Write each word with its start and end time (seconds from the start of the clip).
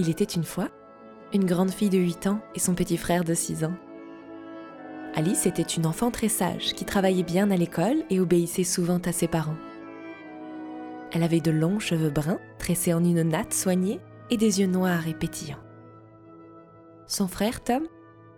Il 0.00 0.08
était 0.08 0.24
une 0.24 0.44
fois 0.44 0.70
une 1.34 1.44
grande 1.44 1.70
fille 1.70 1.90
de 1.90 1.98
8 1.98 2.26
ans 2.26 2.40
et 2.54 2.58
son 2.58 2.74
petit 2.74 2.96
frère 2.96 3.22
de 3.22 3.34
6 3.34 3.64
ans. 3.64 3.74
Alice 5.14 5.44
était 5.44 5.60
une 5.60 5.84
enfant 5.84 6.10
très 6.10 6.30
sage 6.30 6.72
qui 6.72 6.86
travaillait 6.86 7.22
bien 7.22 7.50
à 7.50 7.56
l'école 7.56 8.02
et 8.08 8.18
obéissait 8.18 8.64
souvent 8.64 8.98
à 9.04 9.12
ses 9.12 9.28
parents. 9.28 9.58
Elle 11.12 11.22
avait 11.22 11.42
de 11.42 11.50
longs 11.50 11.80
cheveux 11.80 12.08
bruns, 12.08 12.40
tressés 12.58 12.94
en 12.94 13.04
une 13.04 13.22
natte 13.24 13.52
soignée, 13.52 14.00
et 14.30 14.38
des 14.38 14.60
yeux 14.60 14.68
noirs 14.68 15.06
et 15.06 15.12
pétillants. 15.12 15.62
Son 17.06 17.28
frère 17.28 17.62
Tom, 17.62 17.82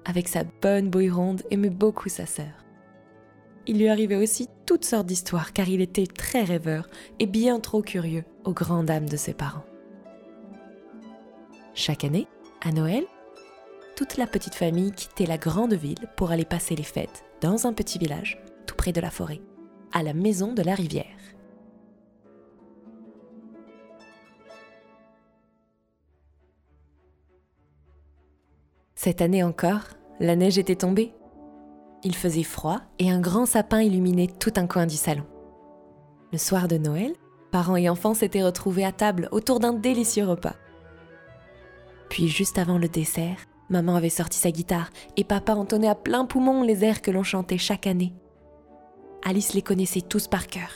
avec 0.05 0.27
sa 0.27 0.43
bonne 0.43 0.91
bouille 0.91 1.11
ronde, 1.11 1.45
aimait 1.53 1.71
beaucoup 1.71 2.09
sa 2.09 2.27
sœur. 2.27 2.65
Il 3.69 3.79
lui 3.79 3.89
arrivait 3.89 4.17
aussi 4.17 4.49
toutes 4.67 4.85
sortes 4.85 5.07
d'histoires 5.07 5.53
car 5.53 5.69
il 5.69 5.81
était 5.81 6.09
très 6.09 6.43
rêveur 6.43 6.89
et 7.21 7.27
bien 7.27 7.61
trop 7.61 7.83
curieux 7.83 8.25
aux 8.45 8.53
grandes 8.53 8.87
dames 8.87 9.09
de 9.09 9.17
ses 9.17 9.33
parents. 9.35 9.65
Chaque 11.75 12.05
année, 12.05 12.29
à 12.61 12.71
Noël, 12.71 13.05
toute 13.97 14.17
la 14.17 14.27
petite 14.27 14.55
famille 14.55 14.93
quittait 14.93 15.27
la 15.27 15.39
grande 15.39 15.75
ville 15.75 16.07
pour 16.17 16.31
aller 16.31 16.45
passer 16.45 16.75
les 16.75 16.83
fêtes 16.83 17.25
dans 17.41 17.67
un 17.67 17.73
petit 17.73 17.99
village 17.99 18.43
tout 18.67 18.75
près 18.77 18.93
de 18.93 19.01
la 19.01 19.11
forêt, 19.11 19.41
à 19.93 20.03
la 20.03 20.13
maison 20.13 20.53
de 20.53 20.63
la 20.63 20.75
rivière. 20.75 21.07
Cette 28.95 29.21
année 29.21 29.43
encore, 29.43 29.83
la 30.21 30.37
neige 30.37 30.59
était 30.59 30.77
tombée. 30.77 31.13
Il 32.05 32.15
faisait 32.15 32.45
froid 32.45 32.83
et 32.99 33.11
un 33.11 33.21
grand 33.21 33.47
sapin 33.47 33.81
illuminait 33.81 34.29
tout 34.29 34.53
un 34.57 34.67
coin 34.67 34.87
du 34.87 34.97
salon. 34.97 35.25
Le 36.33 36.39
soir 36.39 36.69
de 36.69 36.77
Noël, 36.77 37.13
parents 37.51 37.77
et 37.77 37.89
enfants 37.89 38.15
s'étaient 38.15 38.45
retrouvés 38.45 38.85
à 38.85 38.93
table 38.93 39.29
autour 39.33 39.59
d'un 39.59 39.73
délicieux 39.73 40.25
repas. 40.25 40.55
Puis 42.13 42.29
juste 42.29 42.59
avant 42.59 42.77
le 42.77 42.89
dessert, 42.89 43.39
maman 43.71 43.97
avait 43.97 44.11
sorti 44.11 44.39
sa 44.39 44.51
guitare 44.51 44.91
et 45.17 45.25
papa 45.25 45.55
entonnait 45.55 45.89
à 45.89 45.95
plein 45.95 46.27
poumon 46.27 46.63
les 46.63 46.85
airs 46.85 47.01
que 47.01 47.11
l'on 47.11 47.23
chantait 47.23 47.57
chaque 47.57 47.87
année. 47.87 48.13
Alice 49.25 49.55
les 49.55 49.63
connaissait 49.63 50.03
tous 50.03 50.29
par 50.29 50.47
cœur. 50.47 50.69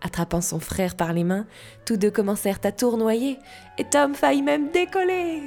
Attrapant 0.00 0.40
son 0.40 0.58
frère 0.58 0.96
par 0.96 1.12
les 1.12 1.22
mains, 1.22 1.46
tous 1.84 1.98
deux 1.98 2.10
commencèrent 2.10 2.60
à 2.64 2.72
tournoyer 2.72 3.38
et 3.76 3.84
Tom 3.84 4.14
faillit 4.14 4.40
même 4.40 4.70
décoller. 4.70 5.42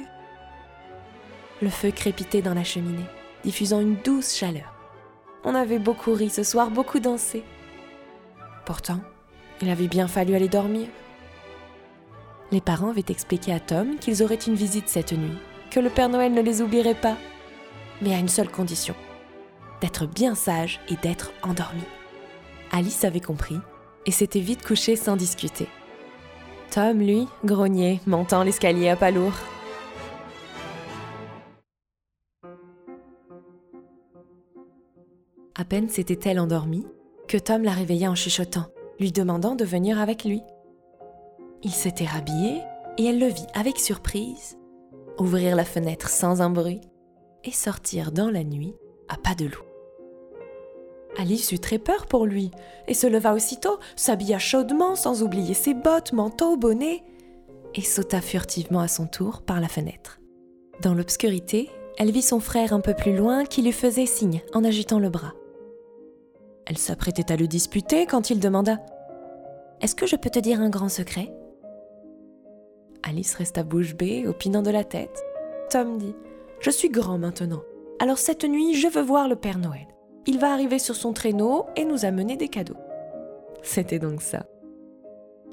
Le 1.60 1.68
feu 1.68 1.90
crépitait 1.90 2.40
dans 2.40 2.54
la 2.54 2.62
cheminée, 2.62 3.06
diffusant 3.42 3.80
une 3.80 3.96
douce 3.96 4.36
chaleur. 4.36 4.72
On 5.42 5.56
avait 5.56 5.80
beaucoup 5.80 6.12
ri 6.12 6.30
ce 6.30 6.44
soir, 6.44 6.70
beaucoup 6.70 7.00
dansé. 7.00 7.42
Pourtant, 8.64 9.00
il 9.62 9.68
avait 9.68 9.88
bien 9.88 10.06
fallu 10.06 10.36
aller 10.36 10.48
dormir. 10.48 10.86
Les 12.52 12.60
parents 12.60 12.90
avaient 12.90 13.04
expliqué 13.08 13.52
à 13.52 13.60
Tom 13.60 13.96
qu'ils 13.98 14.22
auraient 14.22 14.34
une 14.34 14.54
visite 14.54 14.88
cette 14.88 15.12
nuit, 15.12 15.38
que 15.70 15.78
le 15.78 15.88
Père 15.88 16.08
Noël 16.08 16.32
ne 16.32 16.42
les 16.42 16.62
oublierait 16.62 16.94
pas, 16.94 17.16
mais 18.02 18.12
à 18.12 18.18
une 18.18 18.28
seule 18.28 18.50
condition, 18.50 18.94
d'être 19.80 20.06
bien 20.06 20.34
sage 20.34 20.80
et 20.88 20.96
d'être 20.96 21.32
endormi. 21.42 21.82
Alice 22.72 23.04
avait 23.04 23.20
compris 23.20 23.58
et 24.04 24.10
s'était 24.10 24.40
vite 24.40 24.66
couchée 24.66 24.96
sans 24.96 25.16
discuter. 25.16 25.68
Tom, 26.72 26.98
lui, 26.98 27.28
grognait, 27.44 28.00
montant 28.06 28.42
l'escalier 28.42 28.88
à 28.88 28.96
pas 28.96 29.10
lourd. 29.10 29.34
À 35.54 35.64
peine 35.64 35.88
s'était-elle 35.88 36.40
endormie 36.40 36.86
que 37.28 37.36
Tom 37.36 37.62
la 37.62 37.72
réveilla 37.72 38.10
en 38.10 38.14
chuchotant, 38.16 38.66
lui 38.98 39.12
demandant 39.12 39.54
de 39.54 39.64
venir 39.64 40.00
avec 40.00 40.24
lui. 40.24 40.42
Il 41.62 41.72
s'était 41.72 42.06
rhabillé 42.06 42.62
et 42.98 43.04
elle 43.04 43.18
le 43.18 43.26
vit 43.26 43.46
avec 43.54 43.78
surprise 43.78 44.56
ouvrir 45.18 45.54
la 45.54 45.64
fenêtre 45.64 46.08
sans 46.08 46.40
un 46.40 46.50
bruit 46.50 46.80
et 47.44 47.52
sortir 47.52 48.10
dans 48.12 48.30
la 48.30 48.42
nuit 48.42 48.74
à 49.08 49.16
pas 49.16 49.34
de 49.34 49.44
loup. 49.44 49.64
Alice 51.18 51.52
eut 51.52 51.58
très 51.58 51.78
peur 51.78 52.06
pour 52.06 52.24
lui 52.24 52.50
et 52.88 52.94
se 52.94 53.06
leva 53.06 53.34
aussitôt, 53.34 53.78
s'habilla 53.96 54.38
chaudement 54.38 54.94
sans 54.94 55.22
oublier 55.22 55.54
ses 55.54 55.74
bottes, 55.74 56.12
manteau, 56.12 56.56
bonnet 56.56 57.02
et 57.74 57.82
sauta 57.82 58.20
furtivement 58.20 58.80
à 58.80 58.88
son 58.88 59.06
tour 59.06 59.42
par 59.42 59.60
la 59.60 59.68
fenêtre. 59.68 60.20
Dans 60.82 60.94
l'obscurité, 60.94 61.68
elle 61.98 62.10
vit 62.10 62.22
son 62.22 62.40
frère 62.40 62.72
un 62.72 62.80
peu 62.80 62.94
plus 62.94 63.14
loin 63.14 63.44
qui 63.44 63.62
lui 63.62 63.72
faisait 63.72 64.06
signe 64.06 64.40
en 64.54 64.64
agitant 64.64 64.98
le 64.98 65.10
bras. 65.10 65.34
Elle 66.66 66.78
s'apprêtait 66.78 67.30
à 67.32 67.36
le 67.36 67.48
disputer 67.48 68.06
quand 68.06 68.30
il 68.30 68.40
demanda⁇ 68.40 68.74
Est-ce 69.82 69.94
que 69.94 70.06
je 70.06 70.16
peux 70.16 70.30
te 70.30 70.38
dire 70.38 70.60
un 70.60 70.70
grand 70.70 70.88
secret?⁇ 70.88 71.22
Alice 73.02 73.34
resta 73.34 73.62
bouche 73.62 73.94
bée, 73.94 74.26
opinant 74.26 74.62
de 74.62 74.70
la 74.70 74.84
tête. 74.84 75.22
Tom 75.70 75.98
dit 75.98 76.14
Je 76.60 76.70
suis 76.70 76.88
grand 76.88 77.18
maintenant. 77.18 77.62
Alors 77.98 78.18
cette 78.18 78.44
nuit, 78.44 78.74
je 78.74 78.88
veux 78.88 79.02
voir 79.02 79.28
le 79.28 79.36
Père 79.36 79.58
Noël. 79.58 79.86
Il 80.26 80.38
va 80.38 80.52
arriver 80.52 80.78
sur 80.78 80.94
son 80.94 81.12
traîneau 81.12 81.66
et 81.76 81.84
nous 81.84 82.04
amener 82.04 82.36
des 82.36 82.48
cadeaux. 82.48 82.76
C'était 83.62 83.98
donc 83.98 84.22
ça. 84.22 84.46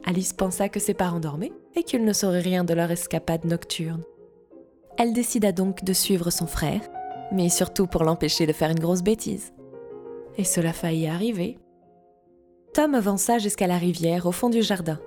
Alice 0.06 0.34
pensa 0.34 0.70
que 0.70 0.80
ses 0.80 0.94
parents 0.94 1.20
dormaient 1.20 1.52
et 1.76 1.84
qu'ils 1.84 2.06
ne 2.06 2.14
sauraient 2.14 2.42
rien 2.42 2.64
de 2.64 2.74
leur 2.74 2.92
escapade 2.92 3.46
nocturne. 3.46 4.04
Elle 4.98 5.14
décida 5.14 5.52
donc 5.52 5.84
de 5.84 5.94
suivre 5.94 6.30
son 6.30 6.48
frère, 6.48 6.82
mais 7.32 7.50
surtout 7.50 7.88
pour 7.88 8.04
l'empêcher 8.04 8.46
de 8.46 8.54
faire 8.54 8.72
une 8.72 8.80
grosse 8.80 9.04
bêtise. 9.04 9.54
Et 10.38 10.44
cela 10.44 10.74
faillit 10.74 11.08
arriver. 11.08 11.58
Tom 12.74 12.96
avança 12.96 13.38
jusqu'à 13.38 13.68
la 13.68 13.78
rivière 13.78 14.26
au 14.26 14.32
fond 14.32 14.50
du 14.50 14.62
jardin 14.62 15.00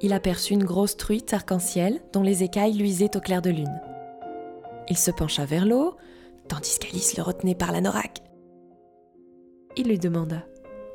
il 0.00 0.12
aperçut 0.12 0.54
une 0.54 0.64
grosse 0.64 0.96
truite 0.96 1.32
arc-en-ciel 1.32 2.00
dont 2.12 2.22
les 2.22 2.42
écailles 2.42 2.74
luisaient 2.74 3.16
au 3.16 3.20
clair 3.20 3.42
de 3.42 3.50
lune. 3.50 3.80
Il 4.88 4.96
se 4.96 5.10
pencha 5.10 5.44
vers 5.44 5.66
l'eau, 5.66 5.96
tandis 6.48 6.78
qu'Alice 6.78 7.16
le 7.16 7.22
retenait 7.22 7.54
par 7.54 7.72
la 7.72 7.80
noraque. 7.80 8.22
Il 9.76 9.88
lui 9.88 9.98
demanda 9.98 10.44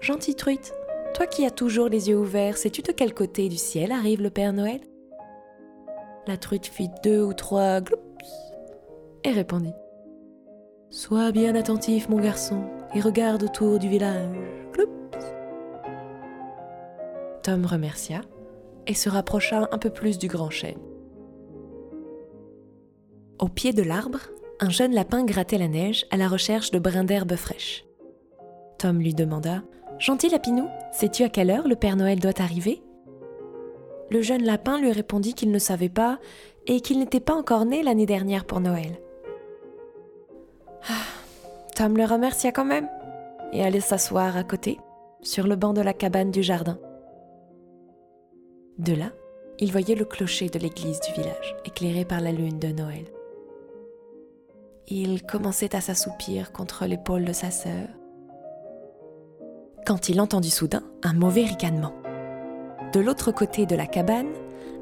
Gentille 0.01 0.35
truite, 0.35 0.73
toi 1.13 1.27
qui 1.27 1.45
as 1.45 1.51
toujours 1.51 1.89
les 1.89 2.09
yeux 2.09 2.17
ouverts, 2.17 2.57
sais-tu 2.57 2.81
de 2.81 2.91
quel 2.91 3.13
côté 3.13 3.49
du 3.49 3.57
ciel 3.57 3.91
arrive 3.91 4.21
le 4.21 4.29
Père 4.29 4.53
Noël? 4.53 4.81
La 6.27 6.37
truite 6.37 6.65
fit 6.65 6.89
deux 7.03 7.21
ou 7.21 7.33
trois 7.33 7.81
gloups 7.81 7.99
et 9.23 9.31
répondit 9.31 9.73
Sois 10.89 11.31
bien 11.31 11.55
attentif, 11.55 12.07
mon 12.07 12.19
garçon, 12.19 12.63
et 12.93 13.01
regarde 13.01 13.43
autour 13.43 13.79
du 13.79 13.89
village. 13.89 14.29
Gloups. 14.73 14.89
Tom 17.41 17.65
remercia 17.65 18.21
et 18.87 18.93
se 18.93 19.09
rapprocha 19.09 19.67
un 19.71 19.77
peu 19.77 19.89
plus 19.89 20.17
du 20.17 20.27
grand 20.27 20.49
chêne. 20.49 20.79
Au 23.39 23.47
pied 23.47 23.73
de 23.73 23.83
l'arbre, 23.83 24.19
un 24.59 24.69
jeune 24.69 24.93
lapin 24.93 25.23
grattait 25.25 25.57
la 25.57 25.67
neige 25.67 26.05
à 26.11 26.17
la 26.17 26.27
recherche 26.27 26.71
de 26.71 26.79
brins 26.79 27.03
d'herbe 27.03 27.35
fraîche. 27.35 27.85
Tom 28.77 28.99
lui 28.99 29.13
demanda 29.13 29.63
Gentil 29.99 30.29
lapinou, 30.29 30.67
sais-tu 30.91 31.23
à 31.23 31.29
quelle 31.29 31.49
heure 31.49 31.67
le 31.67 31.75
Père 31.75 31.95
Noël 31.95 32.19
doit 32.19 32.41
arriver? 32.41 32.81
Le 34.09 34.21
jeune 34.21 34.43
lapin 34.43 34.79
lui 34.79 34.91
répondit 34.91 35.33
qu'il 35.33 35.51
ne 35.51 35.59
savait 35.59 35.89
pas 35.89 36.19
et 36.67 36.81
qu'il 36.81 36.99
n'était 36.99 37.19
pas 37.19 37.33
encore 37.33 37.65
né 37.65 37.83
l'année 37.83 38.05
dernière 38.05 38.45
pour 38.45 38.59
Noël. 38.59 38.99
Ah, 40.89 41.05
Tom 41.75 41.97
le 41.97 42.05
remercia 42.05 42.51
quand 42.51 42.65
même 42.65 42.89
et 43.51 43.63
allait 43.63 43.79
s'asseoir 43.79 44.35
à 44.35 44.43
côté, 44.43 44.79
sur 45.21 45.47
le 45.47 45.55
banc 45.55 45.73
de 45.73 45.81
la 45.81 45.93
cabane 45.93 46.31
du 46.31 46.43
jardin. 46.43 46.79
De 48.79 48.93
là, 48.93 49.11
il 49.59 49.71
voyait 49.71 49.95
le 49.95 50.05
clocher 50.05 50.49
de 50.49 50.59
l'église 50.59 50.99
du 51.01 51.13
village, 51.13 51.55
éclairé 51.65 52.05
par 52.05 52.21
la 52.21 52.31
lune 52.31 52.59
de 52.59 52.69
Noël. 52.69 53.05
Il 54.87 55.23
commençait 55.23 55.75
à 55.75 55.81
s'assoupir 55.81 56.51
contre 56.51 56.85
l'épaule 56.85 57.25
de 57.25 57.33
sa 57.33 57.51
sœur, 57.51 57.87
quand 59.85 60.09
il 60.09 60.19
entendit 60.21 60.49
soudain 60.49 60.83
un 61.03 61.13
mauvais 61.13 61.43
ricanement. 61.43 61.93
De 62.93 62.99
l'autre 62.99 63.31
côté 63.31 63.65
de 63.65 63.75
la 63.75 63.85
cabane, 63.85 64.31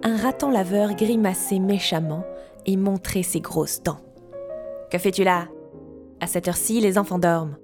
un 0.04 0.18
raton 0.18 0.50
laveur 0.50 0.94
grimaçait 0.96 1.60
méchamment 1.60 2.24
et 2.66 2.78
montrait 2.78 3.24
ses 3.24 3.40
grosses 3.40 3.82
dents. 3.84 4.02
Que 4.90 4.98
fais-tu 4.98 5.24
là? 5.24 5.48
À 6.20 6.28
cette 6.28 6.48
heure-ci, 6.48 6.80
les 6.82 6.98
enfants 6.98 7.20
dorment. 7.20 7.58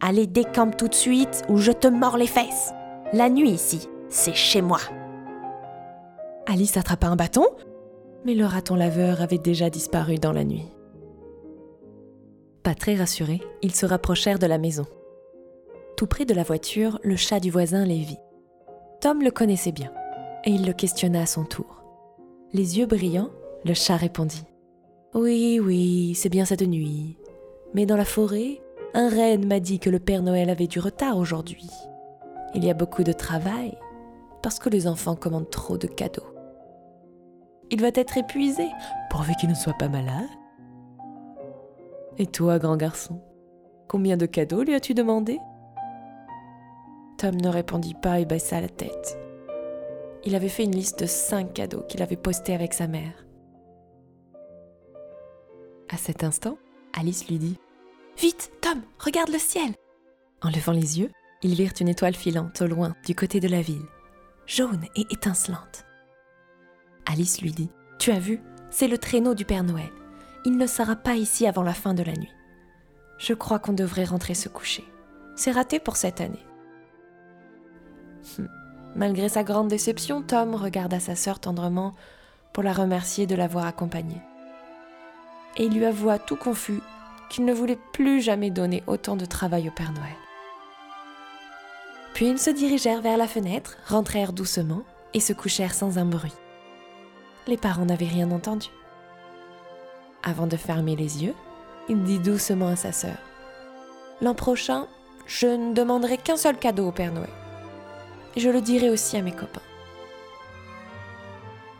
Allez, 0.00 0.26
décampe 0.26 0.76
tout 0.76 0.88
de 0.88 0.94
suite 0.94 1.42
ou 1.48 1.56
je 1.56 1.72
te 1.72 1.88
mords 1.88 2.18
les 2.18 2.26
fesses. 2.26 2.72
La 3.12 3.30
nuit 3.30 3.50
ici, 3.50 3.88
c'est 4.08 4.34
chez 4.34 4.60
moi. 4.60 4.80
Alice 6.46 6.76
attrapa 6.76 7.08
un 7.08 7.16
bâton, 7.16 7.46
mais 8.24 8.34
le 8.34 8.44
raton 8.44 8.76
laveur 8.76 9.20
avait 9.20 9.38
déjà 9.38 9.68
disparu 9.68 10.16
dans 10.16 10.32
la 10.32 10.44
nuit. 10.44 10.66
Pas 12.62 12.74
très 12.74 12.94
rassurés, 12.94 13.42
ils 13.62 13.74
se 13.74 13.84
rapprochèrent 13.84 14.38
de 14.38 14.46
la 14.46 14.58
maison. 14.58 14.86
Tout 15.96 16.06
près 16.06 16.24
de 16.24 16.34
la 16.34 16.44
voiture, 16.44 17.00
le 17.02 17.16
chat 17.16 17.40
du 17.40 17.50
voisin 17.50 17.84
les 17.84 17.98
vit. 17.98 18.18
Tom 19.00 19.22
le 19.22 19.32
connaissait 19.32 19.72
bien, 19.72 19.92
et 20.44 20.50
il 20.50 20.64
le 20.66 20.72
questionna 20.72 21.22
à 21.22 21.26
son 21.26 21.44
tour. 21.44 21.82
Les 22.52 22.78
yeux 22.78 22.86
brillants, 22.86 23.30
le 23.64 23.74
chat 23.74 23.96
répondit 23.96 24.44
Oui, 25.14 25.58
oui, 25.60 26.14
c'est 26.14 26.28
bien 26.28 26.44
cette 26.44 26.62
nuit. 26.62 27.16
Mais 27.74 27.86
dans 27.86 27.96
la 27.96 28.04
forêt, 28.04 28.60
un 28.94 29.08
renne 29.08 29.46
m'a 29.46 29.58
dit 29.58 29.80
que 29.80 29.90
le 29.90 29.98
Père 29.98 30.22
Noël 30.22 30.48
avait 30.48 30.68
du 30.68 30.78
retard 30.78 31.18
aujourd'hui. 31.18 31.68
Il 32.54 32.64
y 32.64 32.70
a 32.70 32.74
beaucoup 32.74 33.02
de 33.02 33.12
travail, 33.12 33.76
parce 34.42 34.60
que 34.60 34.68
les 34.68 34.86
enfants 34.86 35.16
commandent 35.16 35.50
trop 35.50 35.76
de 35.76 35.88
cadeaux. 35.88 36.35
Il 37.70 37.80
va 37.80 37.88
être 37.94 38.16
épuisé, 38.16 38.68
pourvu 39.10 39.34
qu'il 39.40 39.48
ne 39.48 39.54
soit 39.54 39.76
pas 39.78 39.88
malade. 39.88 40.28
Et 42.18 42.26
toi, 42.26 42.58
grand 42.58 42.76
garçon, 42.76 43.20
combien 43.88 44.16
de 44.16 44.26
cadeaux 44.26 44.62
lui 44.62 44.74
as-tu 44.74 44.94
demandé? 44.94 45.38
Tom 47.18 47.34
ne 47.34 47.48
répondit 47.48 47.94
pas 47.94 48.20
et 48.20 48.24
baissa 48.24 48.60
la 48.60 48.68
tête. 48.68 49.18
Il 50.24 50.34
avait 50.34 50.48
fait 50.48 50.64
une 50.64 50.74
liste 50.74 51.00
de 51.00 51.06
cinq 51.06 51.54
cadeaux 51.54 51.82
qu'il 51.88 52.02
avait 52.02 52.16
postés 52.16 52.54
avec 52.54 52.74
sa 52.74 52.86
mère. 52.86 53.26
À 55.88 55.96
cet 55.96 56.24
instant, 56.24 56.58
Alice 56.92 57.28
lui 57.28 57.38
dit 57.38 57.58
Vite, 58.18 58.50
Tom, 58.60 58.82
regarde 58.98 59.30
le 59.30 59.38
ciel 59.38 59.70
En 60.42 60.50
levant 60.50 60.72
les 60.72 60.98
yeux, 60.98 61.10
ils 61.42 61.54
virent 61.54 61.72
une 61.80 61.88
étoile 61.88 62.14
filante 62.14 62.60
au 62.60 62.66
loin, 62.66 62.94
du 63.06 63.14
côté 63.14 63.40
de 63.40 63.48
la 63.48 63.62
ville, 63.62 63.86
jaune 64.46 64.84
et 64.96 65.06
étincelante. 65.10 65.85
Alice 67.06 67.40
lui 67.40 67.52
dit 67.52 67.70
Tu 67.98 68.10
as 68.10 68.18
vu 68.18 68.40
C'est 68.70 68.88
le 68.88 68.98
traîneau 68.98 69.34
du 69.34 69.44
Père 69.44 69.64
Noël. 69.64 69.90
Il 70.44 70.56
ne 70.56 70.66
sera 70.66 70.96
pas 70.96 71.14
ici 71.14 71.46
avant 71.46 71.62
la 71.62 71.74
fin 71.74 71.94
de 71.94 72.02
la 72.02 72.12
nuit. 72.12 72.32
Je 73.18 73.32
crois 73.32 73.58
qu'on 73.58 73.72
devrait 73.72 74.04
rentrer 74.04 74.34
se 74.34 74.48
coucher. 74.48 74.84
C'est 75.34 75.52
raté 75.52 75.78
pour 75.78 75.96
cette 75.96 76.20
année. 76.20 76.44
Hum. 78.38 78.48
Malgré 78.94 79.28
sa 79.28 79.44
grande 79.44 79.68
déception, 79.68 80.22
Tom 80.22 80.54
regarda 80.54 81.00
sa 81.00 81.16
sœur 81.16 81.38
tendrement 81.38 81.94
pour 82.52 82.62
la 82.62 82.72
remercier 82.72 83.26
de 83.26 83.34
l'avoir 83.34 83.66
accompagnée. 83.66 84.22
Et 85.56 85.64
il 85.64 85.74
lui 85.74 85.84
avoua 85.84 86.18
tout 86.18 86.36
confus 86.36 86.80
qu'il 87.28 87.44
ne 87.44 87.52
voulait 87.52 87.78
plus 87.92 88.20
jamais 88.20 88.50
donner 88.50 88.82
autant 88.86 89.16
de 89.16 89.24
travail 89.24 89.68
au 89.68 89.72
Père 89.72 89.92
Noël. 89.92 90.16
Puis 92.14 92.28
ils 92.28 92.38
se 92.38 92.50
dirigèrent 92.50 93.02
vers 93.02 93.18
la 93.18 93.26
fenêtre, 93.26 93.76
rentrèrent 93.86 94.32
doucement 94.32 94.82
et 95.12 95.20
se 95.20 95.34
couchèrent 95.34 95.74
sans 95.74 95.98
un 95.98 96.06
bruit. 96.06 96.32
Les 97.46 97.56
parents 97.56 97.84
n'avaient 97.84 98.06
rien 98.06 98.30
entendu. 98.30 98.68
Avant 100.22 100.46
de 100.46 100.56
fermer 100.56 100.96
les 100.96 101.24
yeux, 101.24 101.34
il 101.88 102.02
dit 102.02 102.18
doucement 102.18 102.68
à 102.68 102.76
sa 102.76 102.90
sœur 102.92 103.16
L'an 104.20 104.34
prochain, 104.34 104.88
je 105.26 105.46
ne 105.46 105.74
demanderai 105.74 106.18
qu'un 106.18 106.36
seul 106.36 106.58
cadeau 106.58 106.88
au 106.88 106.92
Père 106.92 107.12
Noël. 107.12 107.30
Je 108.36 108.48
le 108.48 108.60
dirai 108.60 108.90
aussi 108.90 109.16
à 109.16 109.22
mes 109.22 109.32
copains. 109.32 109.60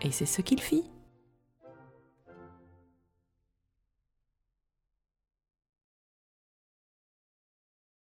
Et 0.02 0.10
c'est 0.12 0.26
ce 0.26 0.42
qu'il 0.42 0.60
fit. 0.60 0.84